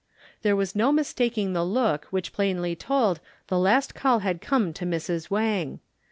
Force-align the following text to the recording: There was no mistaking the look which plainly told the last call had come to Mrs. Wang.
There 0.41 0.55
was 0.55 0.75
no 0.75 0.91
mistaking 0.91 1.53
the 1.53 1.63
look 1.63 2.05
which 2.05 2.33
plainly 2.33 2.75
told 2.75 3.19
the 3.49 3.59
last 3.59 3.93
call 3.93 4.17
had 4.17 4.41
come 4.41 4.73
to 4.73 4.83
Mrs. 4.83 5.29
Wang. 5.29 5.79